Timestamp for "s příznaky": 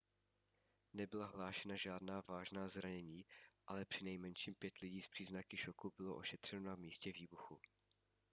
5.01-5.57